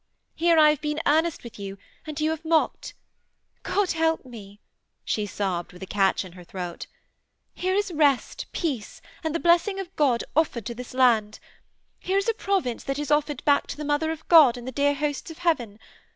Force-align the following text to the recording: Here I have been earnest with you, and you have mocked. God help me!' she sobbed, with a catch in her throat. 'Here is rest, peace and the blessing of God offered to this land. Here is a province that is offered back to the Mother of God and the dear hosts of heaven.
Here 0.33 0.57
I 0.57 0.71
have 0.71 0.81
been 0.81 0.99
earnest 1.05 1.43
with 1.43 1.59
you, 1.59 1.77
and 2.07 2.19
you 2.19 2.31
have 2.31 2.43
mocked. 2.43 2.95
God 3.61 3.91
help 3.91 4.25
me!' 4.25 4.59
she 5.05 5.27
sobbed, 5.27 5.71
with 5.73 5.83
a 5.83 5.85
catch 5.85 6.25
in 6.25 6.31
her 6.31 6.43
throat. 6.43 6.87
'Here 7.53 7.75
is 7.75 7.91
rest, 7.91 8.47
peace 8.51 8.99
and 9.23 9.35
the 9.35 9.39
blessing 9.39 9.79
of 9.79 9.95
God 9.95 10.23
offered 10.35 10.65
to 10.65 10.73
this 10.73 10.95
land. 10.95 11.37
Here 11.99 12.17
is 12.17 12.27
a 12.27 12.33
province 12.33 12.83
that 12.85 12.97
is 12.97 13.11
offered 13.11 13.45
back 13.45 13.67
to 13.67 13.77
the 13.77 13.85
Mother 13.85 14.09
of 14.09 14.27
God 14.27 14.57
and 14.57 14.67
the 14.67 14.71
dear 14.71 14.95
hosts 14.95 15.29
of 15.29 15.37
heaven. 15.37 15.77